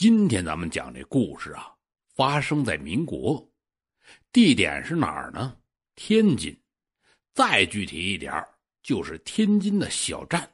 [0.00, 1.74] 今天咱们讲这故事啊，
[2.14, 3.46] 发生在民国，
[4.32, 5.54] 地点是哪儿呢？
[5.94, 6.58] 天津。
[7.34, 8.42] 再具体一点
[8.82, 10.50] 就是天津的小站。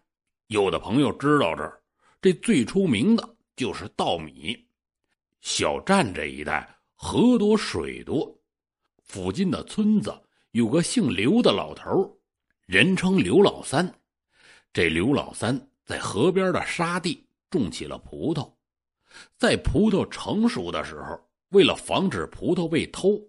[0.49, 1.81] 有的朋友知道这儿，
[2.21, 4.69] 这最出名的就是稻米。
[5.43, 8.37] 小站这一带河多水多，
[9.05, 10.13] 附近的村子
[10.51, 12.19] 有个姓刘的老头，
[12.67, 13.89] 人称刘老三。
[14.73, 18.53] 这刘老三在河边的沙地种起了葡萄。
[19.37, 21.21] 在葡萄成熟的时候，
[21.51, 23.21] 为了防止葡萄被偷，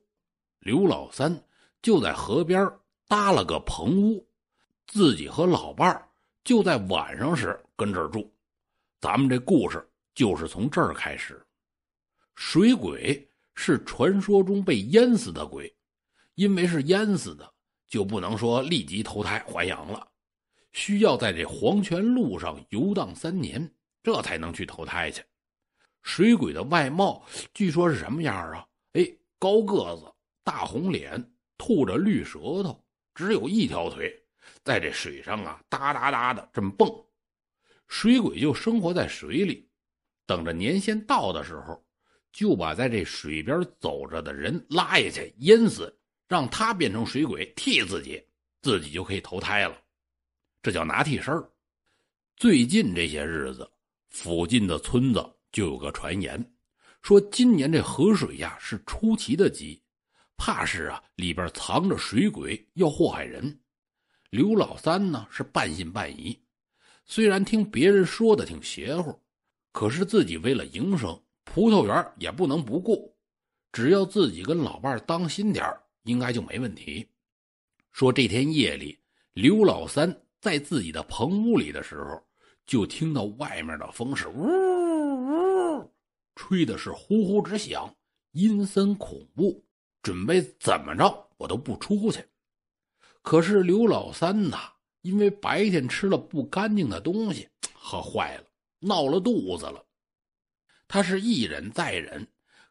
[0.59, 1.43] 刘老三
[1.81, 2.69] 就在河边
[3.07, 4.27] 搭了个棚屋，
[4.87, 6.07] 自己和老伴儿
[6.43, 8.33] 就在晚上时跟这儿住。
[8.99, 11.41] 咱们这故事就是从这儿开始。
[12.35, 15.73] 水鬼是传说中被淹死的鬼，
[16.35, 17.51] 因为是淹死的，
[17.87, 20.07] 就不能说立即投胎还阳了，
[20.71, 23.71] 需要在这黄泉路上游荡三年，
[24.03, 25.23] 这才能去投胎去。
[26.03, 28.65] 水鬼的外貌据说是什么样啊？
[28.93, 29.05] 哎，
[29.37, 30.11] 高个子，
[30.43, 34.11] 大红脸，吐着绿舌头，只有一条腿，
[34.63, 36.89] 在这水上啊哒哒哒的这么蹦。
[37.87, 39.69] 水鬼就生活在水里，
[40.25, 41.85] 等着年限到的时候，
[42.31, 48.21] 就把在这水边走着的人拉下去淹死，让他变成水鬼替自己，
[48.61, 49.77] 自己就可以投胎了。
[50.61, 51.33] 这叫拿替身。
[52.35, 53.69] 最近这些日子，
[54.09, 55.25] 附近的村子。
[55.57, 56.53] 就有个传言，
[57.01, 59.81] 说今年这河水呀是出奇的急，
[60.37, 63.59] 怕是啊里边藏着水鬼要祸害人。
[64.29, 66.39] 刘老三呢是半信半疑，
[67.07, 69.19] 虽然听别人说的挺邪乎，
[69.71, 73.11] 可是自己为了营生，葡萄园也不能不顾，
[73.71, 75.65] 只要自己跟老伴当心点
[76.03, 77.03] 应该就没问题。
[77.91, 78.95] 说这天夜里，
[79.33, 82.23] 刘老三在自己的棚屋里的时候，
[82.67, 84.76] 就听到外面的风是呜。
[86.37, 87.91] 吹的是呼呼直响，
[88.31, 89.65] 阴森恐怖。
[90.03, 92.23] 准备怎么着，我都不出去。
[93.23, 94.71] 可是刘老三呐，
[95.01, 98.43] 因为白天吃了不干净的东西，喝坏了，
[98.79, 99.83] 闹了肚子了。
[100.87, 102.25] 他是一忍再忍，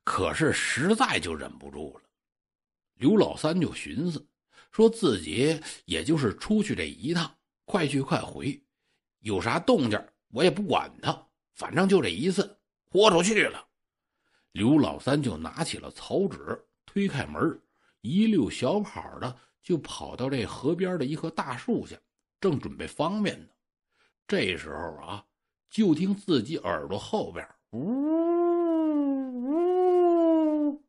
[0.04, 2.04] 可是实在就忍不住了。
[2.94, 4.24] 刘老三就寻思，
[4.70, 8.58] 说自己也就是出去这一趟，快去快回，
[9.18, 12.56] 有啥动静我也不管他，反正就这一次。
[12.88, 13.66] 豁出去了，
[14.52, 17.60] 刘老三就拿起了草纸，推开门，
[18.00, 21.96] 一溜小跑的就跑到这河边的一棵大树下，
[22.40, 23.48] 正准备方便呢。
[24.26, 25.24] 这时候啊，
[25.68, 27.80] 就听自己耳朵后边呜
[30.72, 30.82] 呜，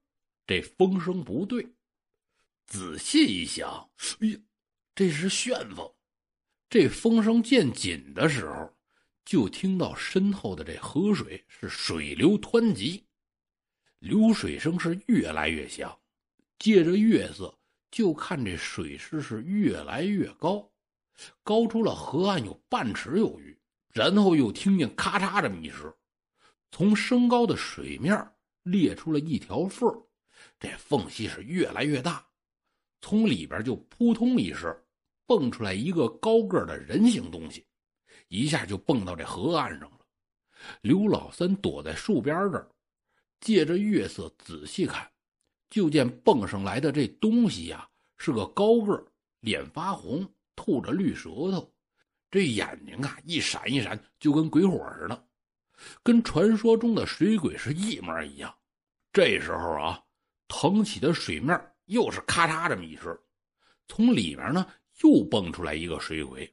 [0.45, 1.67] 这风声不对，
[2.67, 3.89] 仔细一想，
[4.21, 4.37] 哎呀，
[4.95, 5.91] 这是旋风。
[6.69, 8.76] 这风声渐紧的时候。
[9.27, 13.03] 就听到身后的这河水是水流湍急，
[13.99, 15.93] 流水声是越来越响，
[16.57, 17.53] 借着月色
[17.91, 20.71] 就看这水势是越来越高，
[21.43, 23.53] 高出了河岸有半尺有余。
[23.91, 25.93] 然后又听见咔嚓这么一声，
[26.71, 28.15] 从升高的水面
[28.63, 29.91] 裂出了一条缝
[30.57, 32.25] 这缝隙是越来越大，
[33.01, 34.73] 从里边就扑通一声
[35.25, 37.65] 蹦出来一个高个的人形东西。
[38.27, 39.99] 一下就蹦到这河岸上了。
[40.81, 42.67] 刘老三躲在树边这儿，
[43.39, 45.09] 借着月色仔细看，
[45.69, 49.05] 就见蹦上来的这东西呀，是个高个，
[49.41, 51.71] 脸发红，吐着绿舌头，
[52.31, 55.27] 这眼睛啊一闪一闪，就跟鬼火似的，
[56.01, 58.53] 跟传说中的水鬼是一模一样。
[59.13, 60.03] 这时候啊，
[60.47, 63.15] 腾起的水面又是咔嚓这么一声，
[63.87, 64.67] 从里面呢
[65.03, 66.51] 又蹦出来一个水鬼。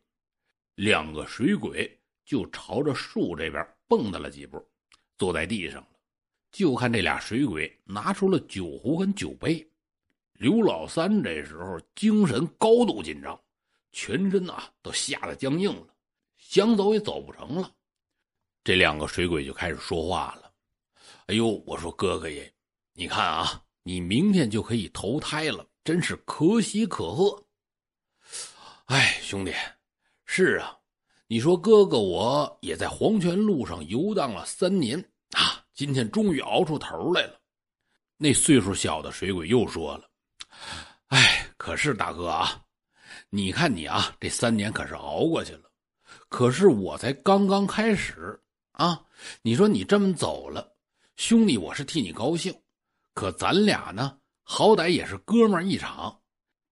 [0.75, 4.61] 两个水鬼就朝着树这边蹦跶了几步，
[5.17, 5.89] 坐在地上了。
[6.51, 9.67] 就看这俩水鬼拿出了酒壶跟酒杯。
[10.33, 13.41] 刘老三这时候精神高度紧张，
[13.93, 15.95] 全身啊都吓得僵硬了，
[16.37, 17.73] 想走也走不成了。
[18.65, 20.53] 这两个水鬼就开始说话了
[21.27, 22.53] ：“哎呦，我说哥哥爷，
[22.95, 27.47] 你看啊，你明天就可以投胎了，真是可喜可贺。
[28.87, 29.53] 哎，兄弟。”
[30.27, 30.77] 是啊，
[31.27, 34.99] 你说哥哥我也在黄泉路上游荡了三年
[35.33, 37.41] 啊，今天终于熬出头来了。
[38.17, 40.09] 那岁数小的水鬼又说了
[41.09, 42.63] ：“哎，可是大哥啊，
[43.29, 45.71] 你看你啊，这三年可是熬过去了，
[46.29, 48.41] 可是我才刚刚开始
[48.73, 49.01] 啊。
[49.43, 50.75] 你说你这么走了，
[51.17, 52.55] 兄弟，我是替你高兴，
[53.13, 56.19] 可咱俩呢，好歹也是哥们一场，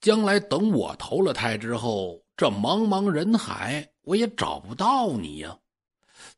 [0.00, 5.58] 将来等我投了胎之后。”这茫茫人海，我也找不到你呀！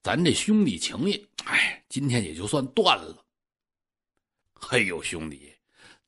[0.02, 3.25] 咱这兄弟情谊，哎，今天也就算断了。
[4.55, 5.52] 嘿呦，兄弟，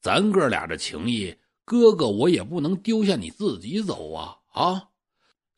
[0.01, 1.35] 咱哥俩这情谊，
[1.65, 4.39] 哥哥我也不能丢下你自己走啊！
[4.53, 4.89] 啊，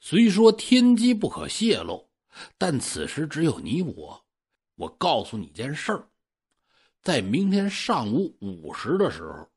[0.00, 2.08] 虽说天机不可泄露，
[2.56, 4.24] 但此时只有你我。
[4.76, 6.06] 我告诉你件事儿，
[7.02, 9.48] 在明天上午五时的时候，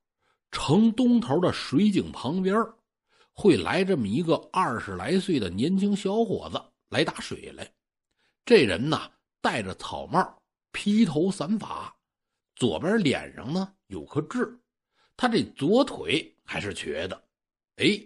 [0.51, 2.55] 城东头的水井旁边
[3.33, 7.71] 会来这么一个二十来岁的年轻小伙子来打水来。
[8.45, 10.41] 这人呢，戴着草帽，
[10.71, 11.95] 披头散发，
[12.55, 14.59] 左边脸上呢有颗痣，
[15.15, 17.23] 他这左腿还是瘸的。
[17.77, 17.99] 哎，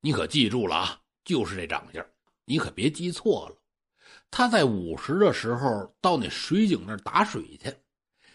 [0.00, 2.04] 你可记住了啊，就是这长相，
[2.44, 3.56] 你可别记错了。
[4.30, 7.72] 他在午时的时候到那水井那儿打水去，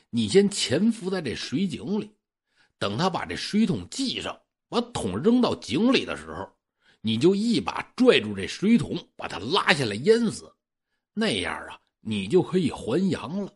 [0.10, 2.10] 你先潜伏在这水井里，
[2.78, 4.40] 等他把这水桶系上，
[4.72, 6.50] 把桶扔到井里的时候，
[7.02, 10.50] 你就一把拽住这水桶，把它拉下来淹死。
[11.14, 13.52] 那样啊，你就可以还阳了。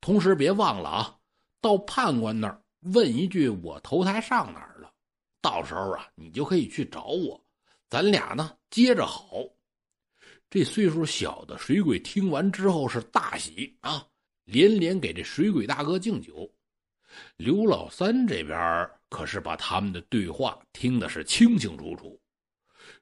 [0.00, 1.16] 同时别忘了啊，
[1.60, 4.92] 到判官那儿问一句“我投胎上哪儿了”，
[5.40, 7.40] 到时候啊，你就可以去找我，
[7.88, 9.36] 咱俩呢接着好。
[10.50, 14.04] 这岁数小的水鬼听完之后是大喜啊，
[14.46, 16.52] 连连给这水鬼大哥敬酒。
[17.36, 22.20] 刘老三这边可是把他们的对话听的是清清楚楚。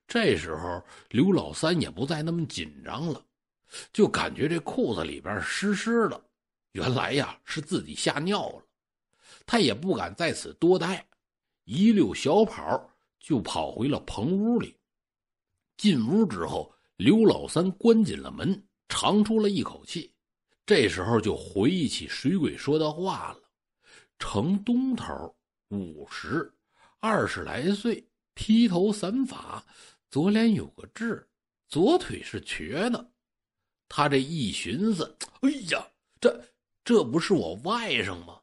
[0.06, 3.25] 这时候刘老三也不再那么紧张了，
[3.94, 6.23] 就感觉这裤子里边湿湿的，
[6.73, 8.62] 原来呀是自己吓尿了。
[9.47, 11.03] 他也不敢在此多待，
[11.64, 14.76] 一溜小跑就跑回了棚屋里。
[15.79, 16.70] 进屋之后。
[16.99, 20.12] 刘老三关紧了门，长出了一口气。
[20.65, 23.41] 这时候就回忆起水鬼说的话了：
[24.20, 25.35] 城东头
[25.72, 26.52] 五十，
[27.00, 29.64] 二十来岁，披头散发，
[30.10, 31.26] 左脸有个痣，
[31.66, 33.10] 左腿是瘸的。
[33.88, 35.82] 他这一寻思，哎呀，
[36.20, 36.44] 这
[36.84, 38.38] 这不是我外甥吗？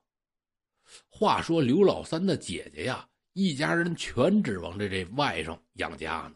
[1.08, 6.36] 话说刘老三的姐姐呀，一家人全指望着这外甥养家呢。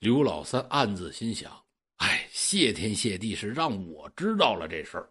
[0.00, 1.64] 刘老三暗自心想
[1.98, 5.08] ：“哎，谢天谢地是让我知道了这事儿，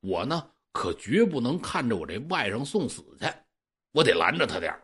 [0.00, 3.26] 我呢可绝不能看着我这外甥送死去，
[3.92, 4.74] 我得拦着他点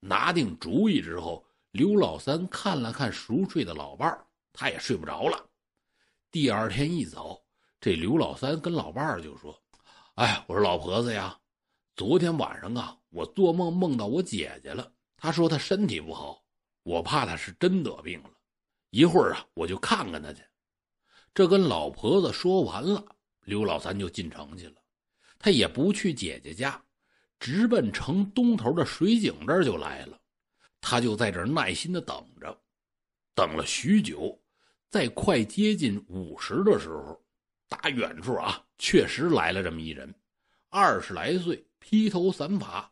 [0.00, 5.48] 拿定主意之后，刘老三看了看熟睡的老伴儿，他也睡不着了。
[6.30, 7.40] 第二天一早，
[7.80, 9.58] 这刘老三跟老伴儿就说
[10.16, 11.38] ：“哎，我说老婆子呀，
[11.96, 14.92] 昨天晚上啊，我做梦梦到我姐姐了。
[15.16, 16.42] 她说她身体不好，
[16.82, 18.30] 我怕她是真得病了。”
[18.90, 20.42] 一会儿啊，我就看看她去。
[21.32, 23.04] 这跟老婆子说完了，
[23.44, 24.74] 刘老三就进城去了。
[25.38, 26.83] 他也不去姐姐家，
[27.44, 30.18] 直奔城东头的水井这儿就来了。
[30.80, 32.58] 他就在这儿耐心的等着，
[33.34, 34.34] 等了许久，
[34.88, 37.22] 在快接近午时的时候，
[37.68, 40.10] 打远处啊，确实来了这么一人，
[40.70, 42.90] 二十来岁，披头散发，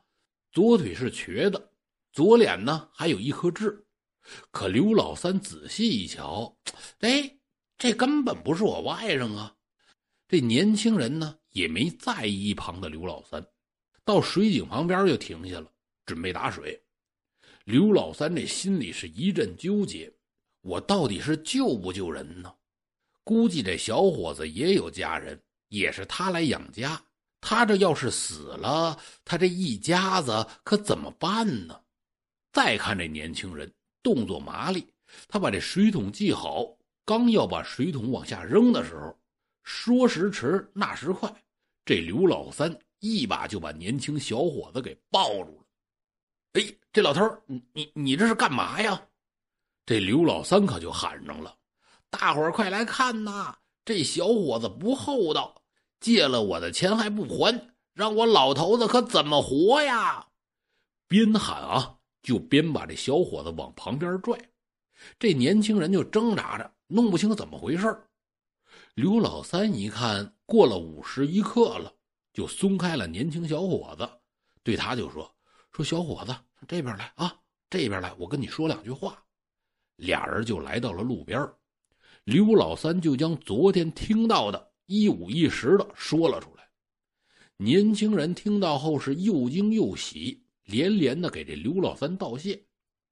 [0.51, 1.71] 左腿是瘸的，
[2.13, 3.83] 左脸呢还有一颗痣。
[4.51, 6.55] 可刘老三仔细一瞧，
[6.99, 7.39] 哎，
[7.79, 9.57] 这根本不是我外甥啊！
[10.29, 13.43] 这年轻人呢也没在意一旁的刘老三，
[14.05, 15.71] 到水井旁边就停下了，
[16.07, 16.81] 准备打水。
[17.65, 20.13] 刘老三这心里是一阵纠结：
[20.63, 22.53] 我到底是救不救人呢？
[23.25, 27.01] 估计这小伙子也有家人，也是他来养家。
[27.41, 31.81] 他这要是死了，他这一家子可怎么办呢？
[32.53, 33.73] 再看这年轻人。
[34.05, 34.85] 动作麻利，
[35.29, 36.67] 他把这水桶系好，
[37.05, 39.17] 刚要把水桶往下扔的时候，
[39.63, 41.33] 说时迟，那时快，
[41.85, 45.65] 这刘老三一把就把年轻小伙子给抱住了。
[46.53, 49.03] 哎，这老头你你你这是干嘛呀？
[49.85, 51.53] 这刘老三可就喊上了
[52.09, 53.59] ：“大伙儿快来看呐！
[53.85, 55.61] 这小伙子不厚道，
[55.99, 60.29] 借了我的钱还不还，让我老头子可怎么活呀？”
[61.09, 61.99] 边喊啊！
[62.23, 64.39] 就边把这小伙子往旁边拽，
[65.19, 68.01] 这年轻人就挣扎着，弄不清怎么回事
[68.95, 71.93] 刘老三一看过了午时一刻了，
[72.33, 74.09] 就松开了年轻小伙子，
[74.63, 75.31] 对他就说
[75.73, 76.35] ：“说小伙子，
[76.67, 77.37] 这边来啊，
[77.69, 79.23] 这边来，我跟你说两句话。”
[79.97, 81.49] 俩人就来到了路边
[82.25, 86.69] 刘老三就将昨天听到的一五一十的说了出来。
[87.57, 90.41] 年轻人听到后是又惊又喜。
[90.65, 92.65] 连连的给这刘老三道谢，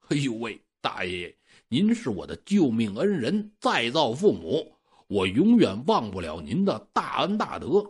[0.08, 1.36] 哎呦喂，大爷，
[1.68, 4.72] 您是我的救命恩人，再造父母，
[5.08, 7.84] 我永远忘不了您的大恩大德。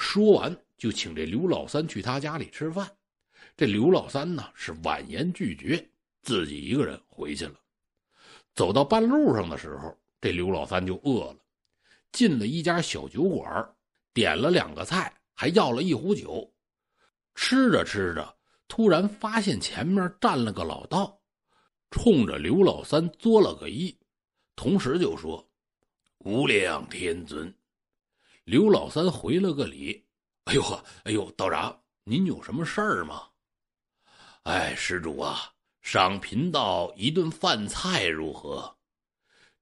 [0.00, 2.90] 说完，就请这刘老三去他家里吃饭。
[3.54, 5.86] 这刘老三呢是婉言拒绝，
[6.22, 7.60] 自己一个人回去了。
[8.54, 11.36] 走到半路上的时候，这刘老三就饿了，
[12.12, 13.76] 进了一家小酒馆，
[14.14, 16.50] 点了两个菜，还要了一壶酒。
[17.34, 18.34] 吃着吃着，
[18.68, 21.20] 突然发现前面站了个老道，
[21.90, 23.94] 冲着刘老三作了个揖，
[24.56, 25.46] 同时就说
[26.24, 27.54] ：“无量天尊。”
[28.50, 30.04] 刘老三回了个礼
[30.46, 33.28] ：“哎呦呵，哎呦，道长，您有什么事儿吗
[34.42, 35.38] ？”“哎，施主啊，
[35.82, 38.76] 赏贫道一顿饭菜如何？”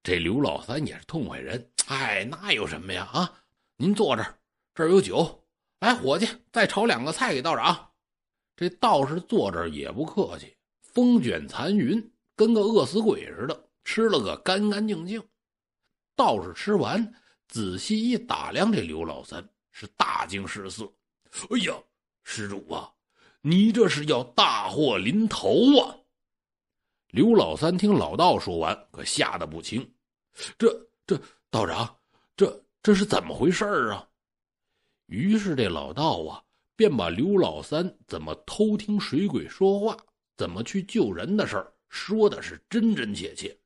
[0.02, 3.04] 这刘老三也是痛快人，哎，那有什么呀？
[3.12, 3.30] 啊，
[3.76, 4.38] 您坐这儿，
[4.75, 5.38] 这儿有酒。
[5.80, 7.90] 来，伙计，再炒两个菜给道长。
[8.57, 15.23] 这道士坐这儿也不客气，风卷残云，跟个饿死鬼似的，吃了个干干净净。
[16.16, 17.14] 道士吃完，
[17.49, 20.85] 仔细一打量这刘老三，是大惊失色。
[21.50, 21.75] 哎呀，
[22.23, 22.93] 施主啊，
[23.40, 25.97] 你这是要大祸临头啊！
[27.09, 29.87] 刘老三听老道说完，可吓得不轻。
[30.59, 30.69] 这
[31.07, 31.19] 这
[31.50, 31.97] 道长，
[32.37, 34.07] 这这是怎么回事啊？
[35.07, 36.43] 于是这老道啊，
[36.76, 39.97] 便把刘老三怎么偷听水鬼说话，
[40.37, 43.59] 怎么去救人的事儿说的是真真切切。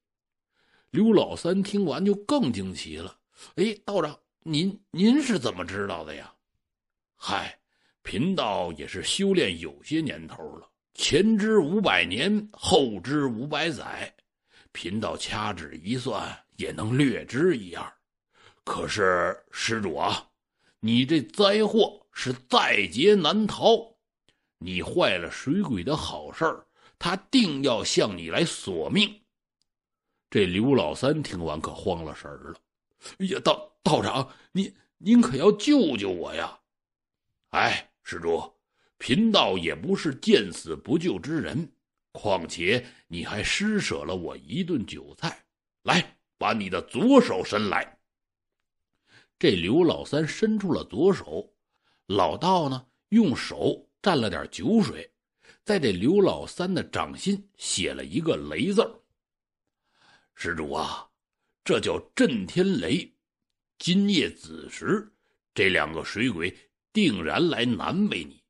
[0.90, 3.18] 刘老三听完就更惊奇了
[3.56, 6.32] ：“哎，道长，您您是怎么知道的呀
[7.16, 7.58] ？”“嗨，
[8.02, 14.14] 贫道也是修炼有些年头了，前知五百年，后知五百载，
[14.72, 17.92] 贫道掐指一算，也能略知一二。
[18.64, 20.26] 可是施主啊。”
[20.84, 23.96] 你这灾祸是在劫难逃，
[24.58, 26.66] 你坏了水鬼的好事儿，
[26.98, 29.08] 他定要向你来索命。
[30.28, 32.56] 这刘老三听完可慌了神儿了，
[33.18, 36.58] 哎呀，道道长，您您可要救救我呀！
[37.50, 38.52] 哎，施主，
[38.98, 41.70] 贫道也不是见死不救之人，
[42.12, 45.44] 况且你还施舍了我一顿酒菜，
[45.82, 47.98] 来，把你的左手伸来。
[49.38, 51.52] 这刘老三伸出了左手，
[52.06, 55.12] 老道呢用手蘸了点酒水，
[55.64, 59.02] 在这刘老三的掌心写了一个“雷”字
[60.34, 61.08] 施主啊，
[61.64, 63.10] 这叫震天雷。
[63.78, 65.12] 今夜子时，
[65.54, 66.54] 这两个水鬼
[66.92, 68.42] 定然来难为你。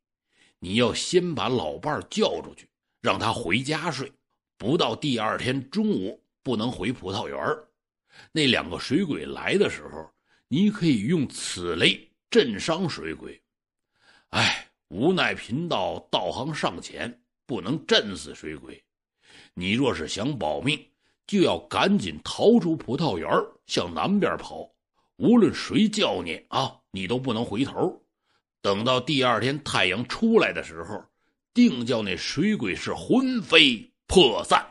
[0.58, 2.68] 你要先把老伴叫出去，
[3.00, 4.10] 让他回家睡，
[4.56, 7.38] 不到第二天中午不能回葡萄园
[8.30, 10.10] 那两个水鬼来的时候。
[10.48, 13.42] 你可以用此雷震伤水鬼，
[14.28, 18.84] 哎，无奈贫道道行尚浅，不能震死水鬼。
[19.54, 20.78] 你若是想保命，
[21.26, 23.30] 就要赶紧逃出葡萄园，
[23.66, 24.70] 向南边跑。
[25.16, 28.02] 无论谁叫你啊，你都不能回头。
[28.60, 31.04] 等到第二天太阳出来的时候，
[31.54, 34.66] 定叫那水鬼是魂飞魄散。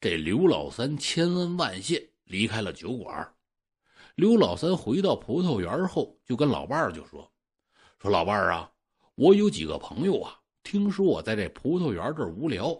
[0.00, 3.34] 这刘老三千恩万谢，离开了酒馆。
[4.14, 7.28] 刘老三回到葡萄园后，就跟老伴儿就说
[7.98, 8.70] ：“说老伴儿啊，
[9.14, 12.78] 我有几个朋友啊，听说我在这葡萄园这儿无聊，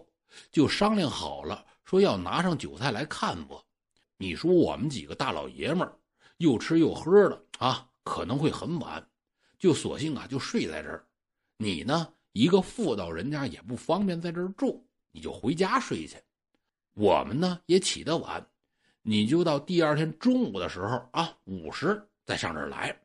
[0.51, 3.63] 就商量好了，说要拿上酒菜来看我。
[4.17, 5.97] 你说我们几个大老爷们儿
[6.37, 9.07] 又吃又喝的啊，可能会很晚，
[9.57, 11.05] 就索性啊就睡在这儿。
[11.57, 16.17] 你呢，一个妇道人家也不方便在这儿住，你就回家睡去。
[16.93, 18.45] 我们呢也起得晚。”
[19.07, 22.99] 你就到第二天中午的时候啊，午时再上这儿来。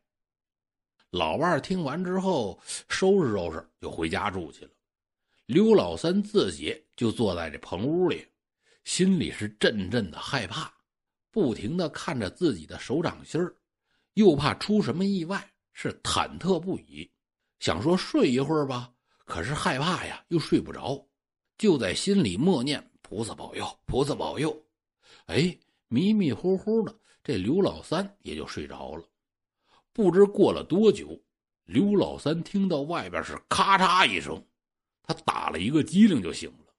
[1.10, 2.58] 老伴听完之后，
[2.88, 4.70] 收拾收拾就回家住去了。
[5.44, 8.26] 刘老三自己就坐在这棚屋里，
[8.90, 10.68] 心里是阵阵的害怕，
[11.30, 13.54] 不停的看着自己的手掌心儿，
[14.14, 17.09] 又怕出什么意外，是忐忑不已。
[17.61, 18.92] 想说睡一会儿吧，
[19.25, 21.06] 可是害怕呀，又睡不着，
[21.56, 24.61] 就在心里默念：“菩萨保佑，菩萨保佑。”
[25.26, 25.56] 哎。
[25.87, 26.92] 迷迷糊糊的，
[27.23, 29.04] 这刘老三也就睡着了。
[29.92, 31.16] 不知过了多久，
[31.64, 34.44] 刘老三听到外边是咔嚓一声，
[35.04, 36.75] 他打了一个激灵就醒了。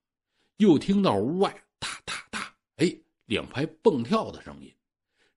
[0.57, 2.95] 又听到屋外哒哒哒，哎，
[3.25, 4.71] 两排蹦跳的声音，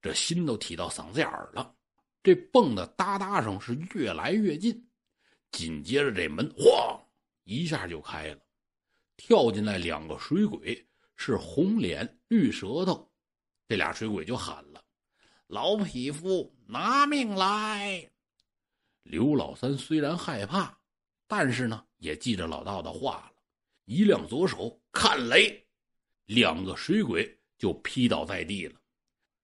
[0.03, 1.75] 这心都提到嗓子眼儿了。
[2.23, 4.87] 这蹦的哒哒声是越来越近，
[5.51, 7.01] 紧接着这门晃
[7.45, 8.41] 一下就开了，
[9.17, 10.87] 跳进来两个水鬼，
[11.17, 13.11] 是红脸绿舌头。
[13.67, 14.85] 这俩水鬼就喊了
[15.49, 18.11] ：“老匹夫，拿命来！”
[19.05, 20.79] 刘老三虽然害怕，
[21.27, 23.33] 但是呢，也记着老道的话了，
[23.87, 25.63] 一亮左手看雷，
[26.26, 28.75] 两个水鬼就劈倒在地了。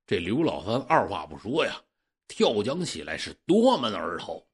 [0.07, 1.81] 这刘老三二话不说呀，
[2.27, 4.45] 跳江起来是夺门而逃，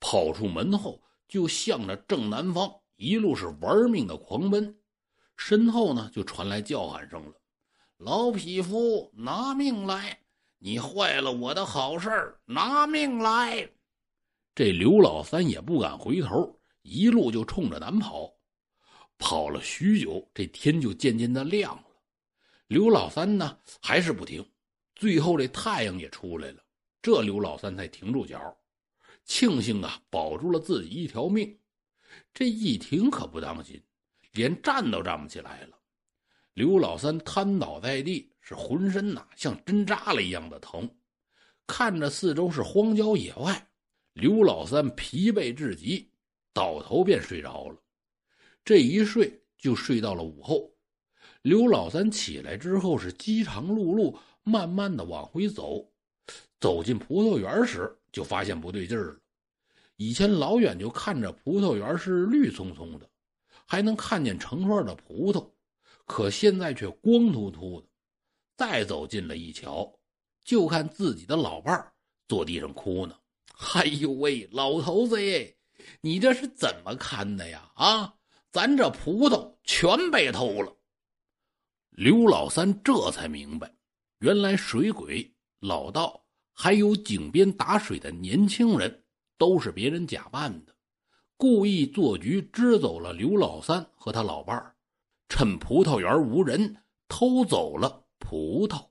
[0.00, 4.78] 跑出门后就向着正南方一路是玩命的狂奔，
[5.36, 7.32] 身后呢就传来叫喊声了。
[7.98, 10.20] 老匹夫，拿命来！
[10.58, 13.68] 你坏了我的好事拿命来！”
[14.54, 18.32] 这刘老三也不敢回头，一路就冲着南跑。
[19.18, 21.84] 跑了许久，这天就渐渐的亮了。
[22.66, 24.44] 刘老三呢，还是不停。
[24.94, 26.64] 最后这太阳也出来了，
[27.02, 28.56] 这刘老三才停住脚，
[29.24, 31.58] 庆幸啊，保住了自己一条命。
[32.32, 33.82] 这一停可不当心，
[34.32, 35.78] 连站都站不起来了。
[36.54, 40.88] 刘老三瘫倒在地，是浑身呐像针扎了一样的疼。
[41.66, 43.68] 看着四周是荒郊野外，
[44.12, 46.08] 刘老三疲惫至极，
[46.52, 47.76] 倒头便睡着了。
[48.64, 50.70] 这一睡就睡到了午后。
[51.42, 55.86] 刘老三起来之后是饥肠辘辘，慢慢的往回走。
[56.58, 59.18] 走进葡萄园时，就发现不对劲儿了。
[59.96, 63.06] 以前老远就看着葡萄园是绿葱葱的，
[63.66, 65.46] 还能看见成串的葡萄，
[66.06, 67.86] 可现在却光秃秃的。
[68.56, 69.92] 再走近了一瞧，
[70.42, 71.92] 就看自己的老伴
[72.26, 73.14] 坐地上哭呢。
[73.74, 75.54] 哎呦喂，老头子耶，
[76.00, 77.70] 你这是怎么看的呀？
[77.74, 78.14] 啊，
[78.54, 80.72] 咱这葡萄全被偷了。
[81.90, 83.74] 刘老三这才明白，
[84.20, 89.02] 原来水鬼、老道还有井边打水的年轻人。
[89.36, 90.72] 都是别人假扮的，
[91.36, 94.76] 故意做局支走了刘老三和他老伴儿，
[95.28, 96.76] 趁葡萄园无人
[97.08, 98.86] 偷走了葡萄。